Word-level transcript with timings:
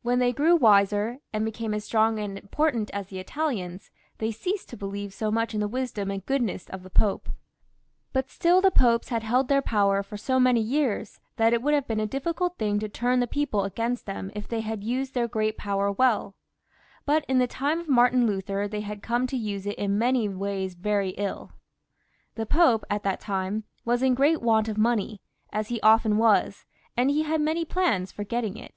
When 0.00 0.18
they 0.18 0.32
grew 0.32 0.56
wiser 0.56 1.18
and 1.30 1.44
became 1.44 1.74
as 1.74 1.84
strong 1.84 2.18
and 2.18 2.38
import 2.38 2.74
ant 2.74 2.90
as 2.94 3.08
the 3.08 3.18
Italians, 3.18 3.90
they 4.16 4.28
left 4.28 4.72
off 4.72 4.78
believing 4.78 5.10
so 5.10 5.30
much 5.30 5.52
in 5.52 5.60
the 5.60 5.68
wisdom 5.68 6.10
and 6.10 6.24
goodness 6.24 6.70
of 6.70 6.82
the 6.84 6.88
Pope. 6.88 7.26
"V." 7.26 7.30
240 7.30 7.52
FRANCIS 7.52 7.92
I.' 8.08 8.12
[CH. 8.12 8.12
But 8.14 8.30
still 8.30 8.60
the 8.62 8.70
popes 8.70 9.08
had 9.10 9.22
held 9.24 9.48
their 9.48 9.60
power 9.60 10.02
for 10.02 10.16
so 10.16 10.40
many 10.40 10.62
years, 10.62 11.20
that 11.36 11.52
it 11.52 11.60
would 11.60 11.74
have 11.74 11.86
been 11.86 12.00
a 12.00 12.06
diflScult 12.06 12.56
thing 12.56 12.78
to 12.78 12.88
turn 12.88 13.20
the 13.20 13.26
people 13.26 13.64
against 13.64 14.06
them, 14.06 14.30
if 14.34 14.48
they 14.48 14.62
had 14.62 14.82
used 14.82 15.12
their 15.12 15.28
great 15.28 15.58
power 15.58 15.92
welL 15.92 16.34
But 17.04 17.26
in 17.28 17.38
the 17.38 17.46
time 17.46 17.78
of 17.80 17.90
Martin 17.90 18.26
Luther 18.26 18.68
they 18.68 18.80
had 18.80 19.02
come 19.02 19.26
to 19.26 19.36
use 19.36 19.66
it 19.66 19.76
in 19.76 19.98
many 19.98 20.30
ways 20.30 20.76
very 20.76 21.10
ilL 21.18 21.52
The 22.36 22.46
Pope, 22.46 22.86
at 22.88 23.02
that 23.02 23.20
time, 23.20 23.64
was 23.84 24.02
in 24.02 24.14
great 24.14 24.40
want 24.40 24.66
of 24.66 24.78
mbney, 24.78 25.18
as 25.52 25.68
he 25.68 25.78
often 25.82 26.16
was, 26.16 26.64
and 26.96 27.10
he 27.10 27.24
had 27.24 27.42
many 27.42 27.66
plans 27.66 28.10
for 28.10 28.24
getting 28.24 28.56
some. 28.56 28.68